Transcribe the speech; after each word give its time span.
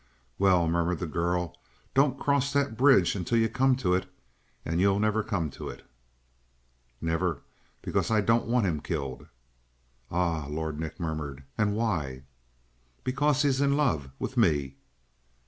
"Well," 0.39 0.67
murmured 0.67 0.97
the 0.97 1.05
girl, 1.05 1.55
"don't 1.93 2.19
cross 2.19 2.51
that 2.53 2.75
bridge 2.75 3.13
until 3.15 3.37
you 3.37 3.47
come 3.47 3.75
to 3.75 3.93
it; 3.93 4.07
and 4.65 4.81
you'll 4.81 4.97
never 4.97 5.21
come 5.21 5.51
to 5.51 5.69
it." 5.69 5.85
"Never. 6.99 7.43
Because 7.83 8.09
I 8.09 8.19
don't 8.19 8.47
want 8.47 8.65
him 8.65 8.79
killed." 8.79 9.27
"Ah," 10.09 10.47
Lord 10.47 10.79
Nick 10.79 10.99
murmured. 10.99 11.43
"And 11.55 11.75
why?" 11.75 12.23
"Because 13.03 13.43
he's 13.43 13.61
in 13.61 13.77
love 13.77 14.09
with 14.17 14.37
me." 14.37 14.73